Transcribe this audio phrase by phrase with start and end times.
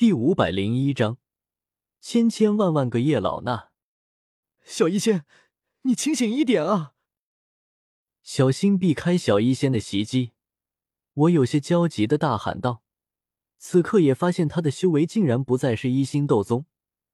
[0.00, 1.18] 第五百零一章，
[2.00, 3.68] 千千万万个叶老衲。
[4.64, 5.26] 小医仙，
[5.82, 6.94] 你清醒一点啊！
[8.22, 10.32] 小心避开小医仙的袭击，
[11.12, 12.82] 我有些焦急的大喊道。
[13.58, 16.64] 此刻也发现他的修为竟然不再是一星斗宗，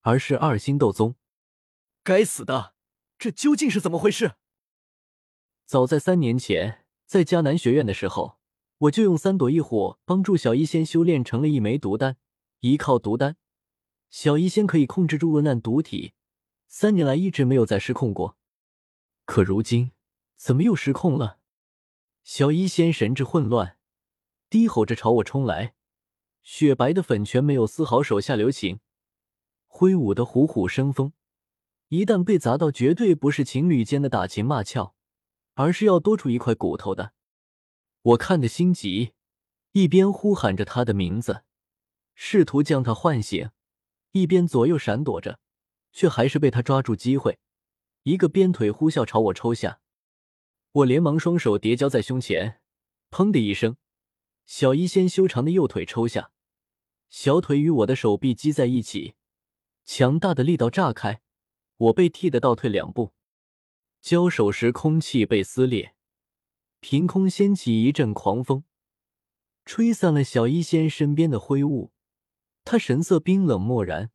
[0.02, 1.16] 而是二星斗宗。
[2.04, 2.74] 该死的，
[3.18, 4.36] 这究竟是怎么回事？
[5.64, 8.38] 早在三年前，在迦南学院的时候。
[8.78, 12.18] 我就用三朵异火帮助小医仙修炼成了一枚毒丹，
[12.70, 13.36] 依靠毒丹，
[14.10, 16.14] 小医仙可以控制住恶难毒体，
[16.66, 18.36] 三年来一直没有再失控过。
[19.24, 19.92] 可如今
[20.36, 21.38] 怎么又失控了？
[22.24, 23.78] 小医仙神志混乱，
[24.50, 25.74] 低吼着朝我冲来，
[26.42, 28.80] 雪白的粉拳没有丝毫手下留情，
[29.66, 31.12] 挥舞的虎虎生风，
[31.88, 34.94] 一旦被砸到，绝对不是情侣间的打情骂俏，
[35.54, 37.12] 而是要多出一块骨头的。
[38.02, 39.12] 我看得心急，
[39.72, 41.44] 一边呼喊着他的名字，
[42.18, 43.50] 试图将他唤醒，
[44.12, 45.38] 一边左右闪躲着，
[45.92, 47.38] 却还是被他抓住机会，
[48.04, 49.80] 一个鞭腿呼啸朝我抽下。
[50.72, 52.60] 我连忙双手叠交在胸前，
[53.10, 53.76] 砰的一声，
[54.46, 56.32] 小医仙修长的右腿抽下，
[57.10, 59.14] 小腿与我的手臂击在一起，
[59.84, 61.20] 强大的力道炸开，
[61.76, 63.12] 我被踢得倒退两步，
[64.00, 65.94] 交手时空气被撕裂。
[66.80, 68.64] 凭空掀起一阵狂风，
[69.66, 71.92] 吹散了小医仙身边的灰雾。
[72.66, 74.10] 他神色冰冷漠然，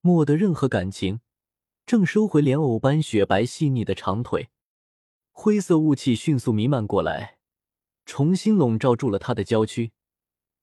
[0.00, 1.18] 没得任何感情，
[1.84, 4.50] 正收回莲藕般雪白细腻的长腿。
[5.32, 7.40] 灰色雾气迅速弥漫过来，
[8.06, 9.92] 重新笼罩住了他的娇躯。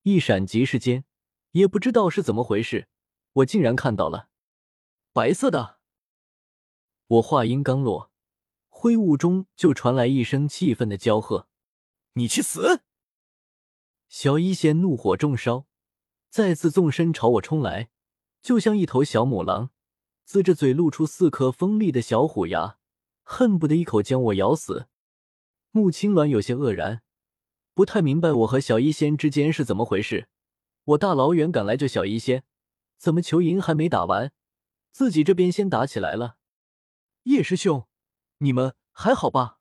[0.03, 1.03] 一闪即逝间，
[1.51, 2.87] 也不知道是怎么回事，
[3.33, 4.29] 我竟然看到了
[5.11, 5.79] 白色的。
[7.07, 8.09] 我话音刚落。
[8.69, 11.49] 灰雾中就传来一声气愤的娇喝
[12.15, 12.83] ：“你去死！”
[14.07, 15.67] 小医仙怒火中烧，
[16.31, 17.89] 再次纵身朝我冲来，
[18.41, 19.71] 就像一头小母狼，
[20.25, 22.77] 呲着嘴露出四颗锋利的小虎牙，
[23.21, 24.87] 恨不得一口将我咬死。
[25.71, 27.01] 穆青鸾有些愕然，
[27.73, 30.29] 不太明白我和小医仙之间是怎么回事。
[30.85, 32.45] 我大老远赶来救小医仙，
[32.97, 34.31] 怎么裘银还没打完，
[34.93, 36.37] 自己这边先打起来了？
[37.23, 37.85] 叶师兄。
[38.37, 39.59] 你们还好吧？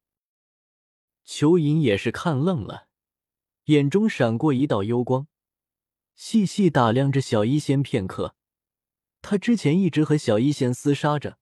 [1.25, 2.87] 裘银也是看愣了，
[3.65, 5.27] 眼中闪过一道幽光，
[6.23, 8.37] 细细打量着小医仙片刻。
[9.23, 11.39] 他之前一直和小医仙厮杀着，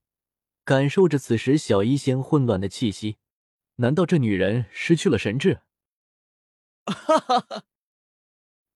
[0.65, 3.17] 感受着此时小医仙混乱的气息。
[3.77, 5.63] 难道这女人失去了神智？
[6.87, 7.65] 哈哈哈！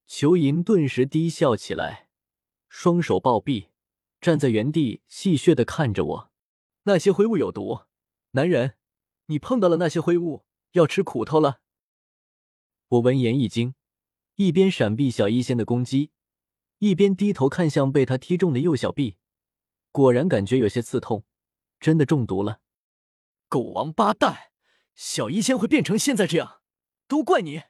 [0.05, 2.09] 裘银顿时低笑起来，
[2.69, 3.69] 双手抱臂，
[4.21, 6.33] 站在原地戏谑的看着我。
[6.83, 7.83] 那些灰雾有毒。
[8.33, 8.75] 男人，
[9.27, 11.61] 你碰到了那些灰雾，要吃苦头了。
[12.89, 13.77] 我闻言一惊，
[14.45, 16.11] 一边闪避小医仙的攻击，
[16.79, 19.17] 一边低头看向被他踢中的右小臂，
[19.93, 21.25] 果然感觉有些刺痛，
[21.79, 22.61] 真的中毒了。
[23.49, 24.51] 狗王八蛋，
[24.97, 26.61] 小医仙会变成现在这样，
[27.07, 27.63] 都怪你！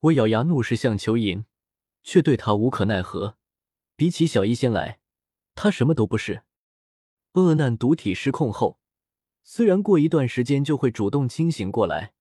[0.00, 1.44] 我咬牙怒视向秋银，
[2.02, 3.36] 却对他无可奈何。
[3.96, 4.98] 比起小医仙来，
[5.54, 6.44] 他什么都不是。
[7.34, 8.78] 恶难毒体失控后。
[9.42, 12.14] 虽然过一段时间就会主动清醒过来，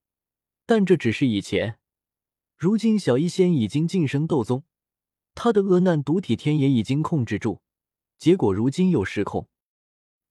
[0.65, 1.79] 但这只是以前。
[2.55, 4.63] 如今小医仙已经晋升斗宗，
[5.35, 7.61] 他的恶难毒体天也已经控制住，
[8.17, 9.49] 结果如今又失控，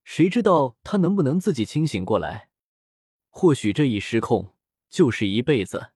[0.04, 2.48] 谁知道他能不能自己清醒过来？
[3.28, 4.54] 或许这一失控
[4.88, 5.92] 就是一辈子。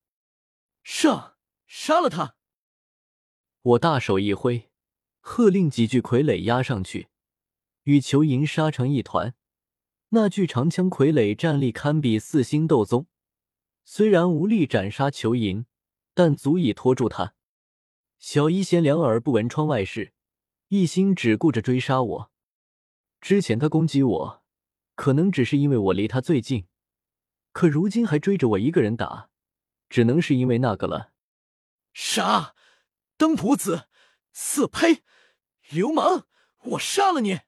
[0.83, 2.37] 上，杀了他！
[3.63, 4.71] 我大手一挥，
[5.21, 7.09] 喝令几具傀儡压上去，
[7.83, 9.35] 与裘银杀成一团。
[10.11, 13.07] 那具长枪傀儡战力堪比四星斗宗，
[13.85, 15.67] 虽然无力斩杀裘银，
[16.17, 17.35] 但足以拖住他。
[18.19, 20.15] 小一贤两耳不闻窗外事，
[20.69, 22.33] 一心只顾着追杀我。
[23.21, 24.45] 之前他攻击我，
[24.95, 26.69] 可能只是因为我离他最近，
[27.53, 29.29] 可如今还追着我一个人打，
[29.91, 31.13] 只能是因为那个了。
[31.93, 32.55] 杀！
[33.19, 33.91] 登徒子，
[34.33, 35.03] 色胚，
[35.69, 36.25] 流氓！
[36.63, 37.41] 我杀了你！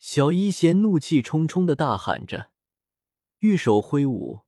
[0.00, 2.50] 小一贤怒气冲冲的大喊着，
[3.38, 4.45] 玉手挥舞，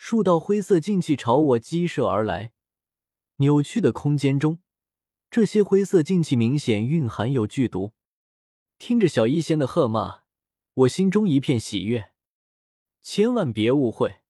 [0.00, 2.52] 数道灰色劲气朝我激射而来。
[3.38, 4.60] 扭曲的空间中，
[5.28, 7.92] 这些灰色劲气明显蕴含有剧毒。
[8.78, 10.20] 听着小医仙的喝骂，
[10.72, 12.12] 我心中一片喜悦。
[13.02, 14.20] 千万别误会，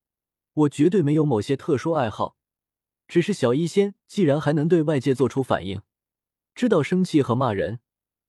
[0.54, 2.38] 我绝对没有某些特殊爱好，
[3.06, 5.82] 只是小医仙既然还能对外界做出反应，
[6.54, 7.80] 知道生气和骂人。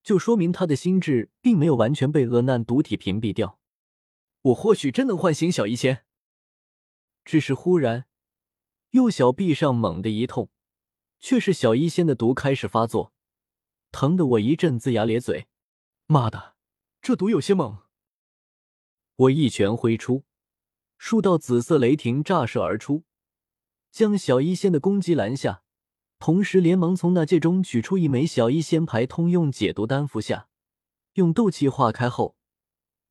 [0.02, 3.58] 就说明他的心智并没有完全被恶难毒体屏蔽掉。
[4.42, 6.04] 我或许真能唤醒小医仙。
[7.24, 8.06] 只是忽然，
[8.90, 10.50] 右小臂上猛地一痛，
[11.18, 13.12] 却是小医仙的毒开始发作，
[13.92, 15.46] 疼得我一阵龇牙咧嘴。
[16.06, 16.56] 妈的，
[17.00, 17.78] 这毒有些猛！
[19.14, 20.24] 我一拳挥出，
[20.98, 23.04] 数道紫色雷霆炸射而出，
[23.92, 25.62] 将小医仙的攻击拦下，
[26.18, 30.48] 同时连忙从那戒中取出一枚小医仙牌通用解毒丹服下，
[31.14, 32.36] 用斗气化开后，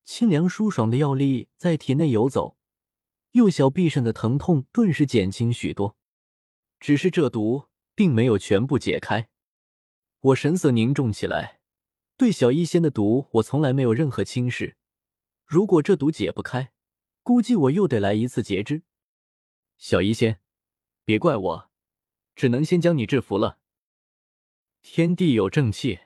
[0.04, 2.58] 清凉舒爽的药力在体内游走，
[3.32, 5.96] 右小臂上的疼痛顿时减轻许多。
[6.78, 9.28] 只是这毒并没有全部解开，
[10.20, 11.60] 我神色凝重起来。
[12.16, 14.76] 对小医仙的毒，我从来没有任何轻视。
[15.46, 16.72] 如果这毒解不开，
[17.22, 18.82] 估计我又得来一次截肢。
[19.78, 20.40] 小医仙，
[21.04, 21.70] 别怪我，
[22.34, 23.58] 只能先将你制服了。
[24.82, 26.00] 天地有正气，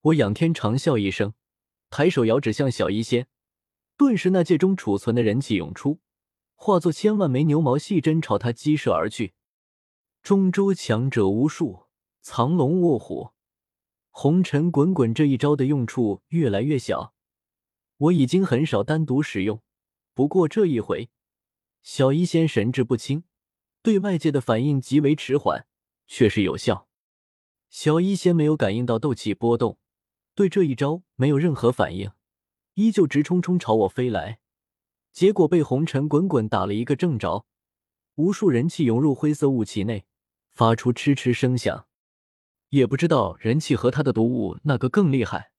[0.00, 1.34] 我仰天长啸一声，
[1.90, 3.28] 抬手遥指向小医仙，
[4.02, 6.00] 顿时那戒中储存的人气涌出，
[6.56, 9.32] 化作千万枚牛毛细针朝他击射而去。
[10.24, 11.84] 中州强者无数，
[12.20, 13.30] 藏龙卧虎，
[14.10, 17.14] 红尘滚滚这一招的用处越来越小。
[17.96, 19.62] 我已经很少单独使用，
[20.14, 21.08] 不过这一回，
[21.80, 23.22] 小医仙神志不清，
[23.84, 25.64] 对外界的反应极为迟缓，
[26.08, 26.88] 却是有效。
[27.70, 29.78] 小医仙没有感应到斗气波动，
[30.34, 32.10] 对这一招没有任何反应，
[32.74, 34.38] 依旧直冲冲朝我飞来，
[35.12, 37.44] 结果被红尘滚滚打了一个正着，
[38.14, 40.06] 无数人气涌入灰色雾气内，
[40.50, 41.86] 发出嗤嗤声响。
[42.70, 45.52] 也不知道人气和他的毒物哪个更厉害。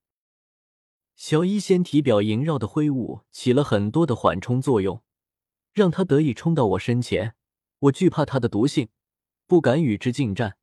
[1.15, 5.04] 小医仙体表萦绕的灰雾起了很多的缓冲作用，
[5.71, 7.36] 让他得以冲到我身前。
[7.81, 8.89] 我惧怕他的毒性，
[9.45, 10.57] 不敢与之近战。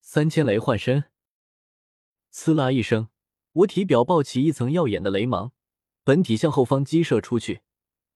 [0.00, 1.04] 三千雷幻身，
[2.32, 3.08] 呲啦一声，
[3.52, 5.52] 我体表爆起一层耀眼的雷芒，
[6.08, 7.60] 本体向后方激射出去。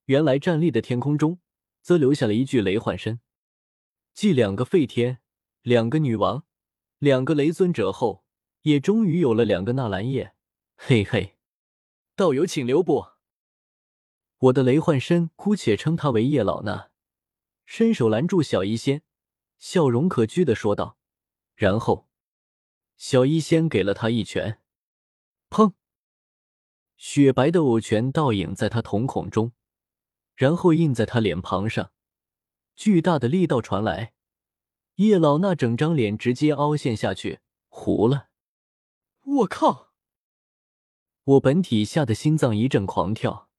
[0.05, 1.39] 原来站立的天空中，
[1.83, 3.19] 则留下了一具雷幻身。
[4.15, 5.19] 继两个废天、
[5.61, 6.43] 两个女王、
[6.97, 8.25] 两个雷尊者后，
[8.63, 10.33] 也终于有了两个纳兰叶。
[10.75, 11.37] 嘿嘿。
[12.15, 13.09] 道友请留步。
[14.39, 16.89] 我的雷幻身姑且称他为叶老衲，
[17.67, 19.03] 伸手拦住小医仙，
[19.59, 20.97] 笑容可掬的说道。
[21.53, 22.09] 然后，
[22.97, 24.59] 小医仙给了他一拳，
[25.51, 25.73] 砰！
[26.95, 29.51] 雪白的藕拳倒影在他瞳孔中，
[30.35, 31.91] 然后印在他脸庞上，
[32.75, 34.13] 巨大的力道传来，
[34.95, 38.29] 叶老那整张脸直接凹陷下去，糊了。
[39.25, 39.93] 我靠！
[41.23, 43.49] 我本体吓得心脏一阵狂跳，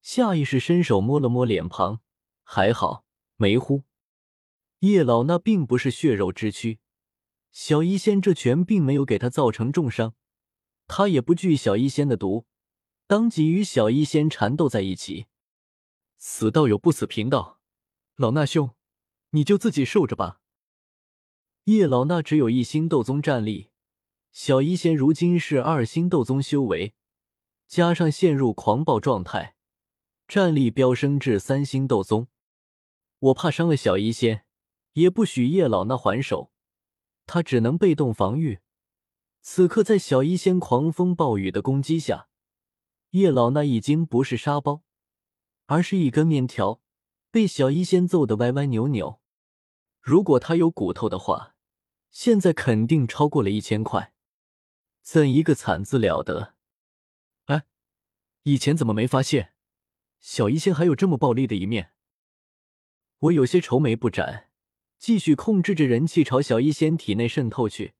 [0.00, 2.00] 下意识伸手摸了摸脸庞，
[2.42, 3.04] 还好
[3.36, 3.84] 没呼。
[4.80, 6.78] 叶老那并不是血肉之躯，
[7.50, 10.14] 小医仙这拳并没有给他造成重伤，
[10.86, 12.46] 他也不惧小医仙的毒，
[13.08, 15.28] 当即与小医仙缠斗在一起。
[16.18, 17.58] 死道友不死贫道，
[18.16, 18.74] 老衲兄，
[19.30, 20.42] 你就自己受着吧。
[21.64, 23.70] 叶老衲只有一星斗宗战力，
[24.30, 26.92] 小医仙如今是二星斗宗修为。
[27.66, 29.56] 加上陷入狂暴状态，
[30.26, 32.28] 战力飙升至三星斗宗。
[33.20, 34.44] 我怕伤了小医仙，
[34.92, 36.52] 也不许叶老那还手，
[37.24, 38.58] 他只能被动防御。
[39.40, 42.27] 此刻在小医仙狂风暴雨的攻击下，
[43.10, 44.82] 叶老那已经不是沙包，
[45.66, 46.82] 而是一根面条，
[47.30, 49.20] 被小医仙揍得歪歪扭扭。
[50.00, 51.54] 如果他有骨头的话，
[52.10, 54.12] 现在肯定超过了一千块。
[55.02, 56.54] 怎一个惨字了得！
[57.46, 57.64] 哎
[58.42, 59.54] 以前怎么没发现，
[60.20, 61.92] 小医仙还有这么暴力的一面？
[63.20, 64.50] 我有些愁眉不展，
[64.98, 67.94] 继续控制着人气朝小医仙体内渗透去，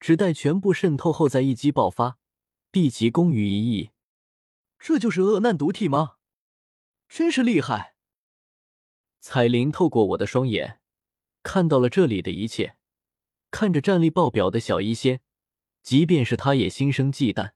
[0.00, 2.18] 只待全部渗透后再一击爆发，
[2.72, 3.90] 毕其功于一役。
[4.78, 6.16] 这就是恶难毒体吗？
[7.08, 7.96] 真是厉害！
[9.20, 10.80] 彩铃透过我的双眼，
[11.42, 12.76] 看到了这里的一切，
[13.50, 15.20] 看着战力爆表的小医仙，
[15.82, 17.52] 即便是他也心生忌惮。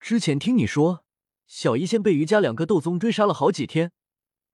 [0.00, 1.04] 之前听你说。
[1.44, 3.92] 小医仙被余家两个斗宗追杀了好几天，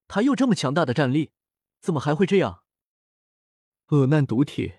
[0.09, 1.31] 他又这么强大的战力，
[1.79, 2.65] 怎么还会这样？
[3.87, 4.73] 恶难毒体，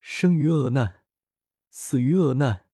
[0.00, 1.02] 生于恶难，
[1.68, 2.68] 死于恶难，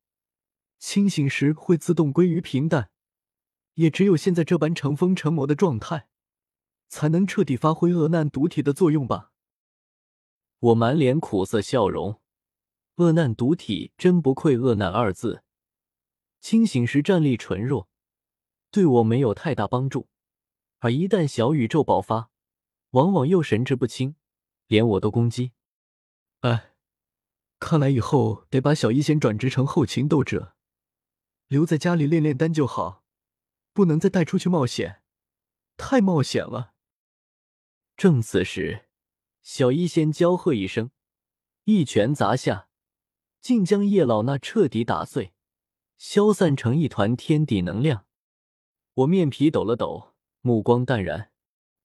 [0.79, 2.91] 清醒时会自动归于平淡。
[3.79, 6.09] 也只有现在这般成风成魔的状态，
[6.89, 9.33] 才能彻底发挥恶难毒体的作用吧。
[10.59, 12.21] 我满脸苦涩笑容，
[12.97, 15.45] 恶难毒体真不愧“恶难”二字，
[16.41, 17.89] 清醒时战力纯弱。
[18.73, 20.09] 对我没有太大帮助，
[20.81, 22.31] 而一旦小宇宙爆发，
[22.91, 24.17] 往往又神志不清，
[24.67, 25.53] 连我都攻击。
[26.41, 26.73] 哎，
[27.61, 30.57] 看来以后得把小医仙转职成后勤斗者，
[31.47, 33.05] 留在家里练练丹就好，
[33.79, 35.03] 不能再带出去冒险，
[35.77, 36.75] 太冒险了。
[37.97, 38.89] 正此时，
[39.41, 40.91] 小医仙娇喝一声，
[41.63, 42.69] 一拳砸下，
[43.41, 45.33] 竟将叶老那彻底打碎，
[45.97, 48.05] 消散成一团天地能量。
[48.95, 51.31] 我面皮抖了抖，目光淡然。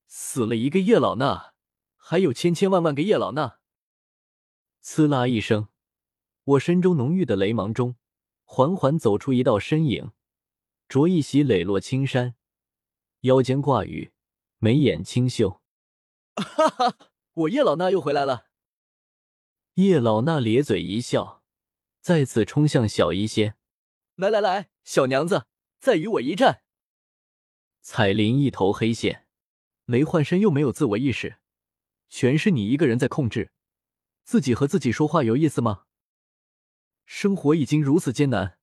[0.08, 1.54] 死了一个叶老那，
[1.96, 3.58] 还有千千万万个叶老衲。
[4.82, 5.68] 刺啦一声，
[6.44, 7.98] 我身中浓郁的雷芒中，
[8.46, 10.12] 缓缓走出一道身影，
[10.94, 12.36] 着一袭磊落青衫，
[13.22, 14.14] 腰间挂羽，
[14.60, 15.60] 眉眼清秀。
[16.36, 16.98] 哈哈，
[17.34, 18.46] 我叶老衲又回来了。
[19.74, 21.42] 叶老衲咧嘴一笑，
[22.00, 23.58] 再次冲向小医仙。
[24.18, 25.48] 来来来，小娘子，
[25.80, 26.62] 再与我一战。
[27.82, 29.26] 彩铃一头黑线。
[29.86, 31.38] 雷幻身又没有自我意识，
[32.08, 33.52] 全是你一个人在控制，
[34.24, 35.86] 自己和自己说话有意思吗？
[37.08, 38.60] 生活已经如此艰难，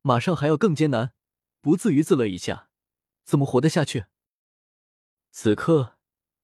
[0.00, 1.12] 马上还要更艰难，
[1.64, 2.68] 不自娱自乐一下，
[3.24, 4.04] 怎么活得下去？
[5.30, 5.96] 此刻，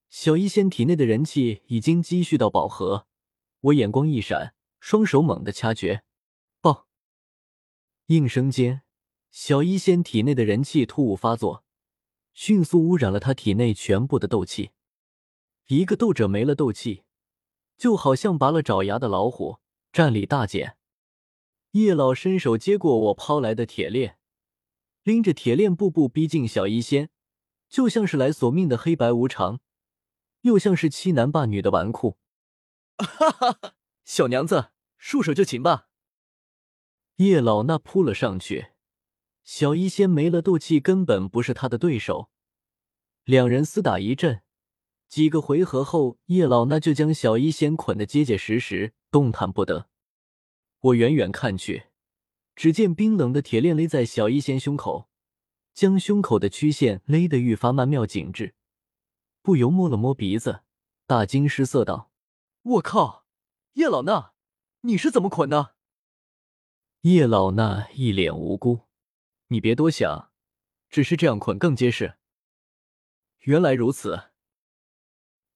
[0.09, 3.07] 小医仙体内的人气已经积蓄到饱和，
[3.61, 6.05] 我眼光一闪，双手猛地掐诀，
[6.63, 6.89] 爆！
[8.07, 8.81] 应声间，
[9.31, 11.67] 小医仙体内的人气突兀发作。
[12.33, 14.71] 迅速污染了他体内全部的斗气。
[15.67, 17.03] 一个斗者没了斗气，
[17.77, 19.59] 就好像拔了爪牙的老虎，
[19.93, 20.79] 战力大减。
[21.73, 24.17] 叶老伸手接过我抛来的铁链，
[25.03, 27.09] 拎着铁链步步逼近小医仙，
[27.69, 29.61] 就像是来索命的黑白无常，
[30.43, 32.17] 又像是欺男霸女的纨绔。
[32.99, 33.75] 哈哈哈！
[34.05, 35.89] 小娘子，束手就擒吧！
[37.17, 38.69] 叶老那扑了上去。
[39.43, 42.31] 小医仙没了斗气，根本不是他的对手。
[43.25, 44.43] 两人厮打一阵，
[45.09, 49.89] 几个回合后，叶老那就将小医仙捆得结结实实，动弹不得。
[50.81, 51.90] 我远远看去，
[52.61, 55.09] 只见冰冷的铁链勒在小一仙胸口，
[55.73, 58.55] 将胸口的曲线勒得愈发曼妙紧致。
[59.41, 60.61] 不由摸了摸鼻子，
[61.07, 62.13] 大惊失色道
[62.61, 63.25] ：“我靠，
[63.73, 64.33] 叶老衲，
[64.83, 65.75] 你是怎么捆的？”
[67.01, 68.81] 叶老衲一脸无辜。
[69.47, 70.31] 你别多想，
[70.91, 72.19] 只是这样捆更结实。
[73.39, 74.33] 原来如此，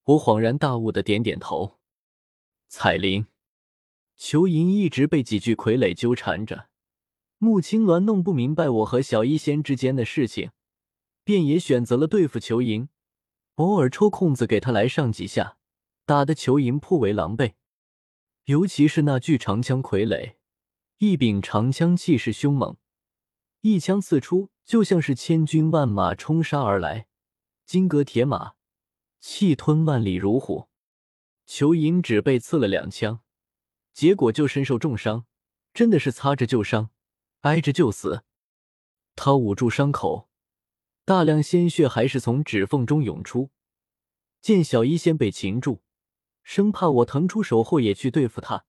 [0.05, 1.81] 我恍然大悟的点点头。
[2.69, 3.27] 彩铃、
[4.17, 6.71] 裘银一直被几具傀儡纠缠着，
[7.45, 10.51] 穆青鸾弄不明白我和小医仙之间的事情，
[11.25, 12.89] 便也选择了对付裘银，
[13.57, 15.59] 偶尔抽空子给他来上几下，
[16.07, 17.53] 打得裘银颇为狼狈。
[18.47, 20.37] 尤其是那具长枪傀儡，
[20.97, 22.79] 一柄长枪气势凶猛。
[23.61, 27.09] 一枪刺出，就像是千军万马冲杀而来，
[27.67, 28.55] 金戈铁马，
[29.21, 30.69] 气吞万里如虎。
[31.45, 33.21] 裘银只被刺了两枪，
[33.93, 35.27] 结果就身受重伤，
[35.75, 36.89] 真的是擦着就伤，
[37.45, 38.25] 挨着就死。
[39.15, 40.29] 他捂住伤口，
[41.05, 43.51] 大量鲜血还是从指缝中涌出。
[44.41, 45.83] 见小医仙被擒住，
[46.43, 48.65] 生怕我腾出手后也去对付他，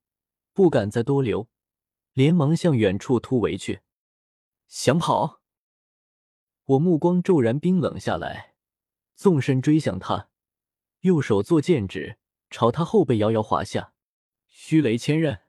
[0.53, 1.49] 不敢再多留，
[2.13, 3.81] 连忙向远处突围去。
[4.67, 5.41] 想跑？
[6.65, 8.55] 我目光骤然冰冷下来，
[9.15, 10.29] 纵身追向他，
[11.01, 12.17] 右手作剑指，
[12.49, 13.93] 朝他后背遥遥划下。
[14.47, 15.44] 虚雷千刃。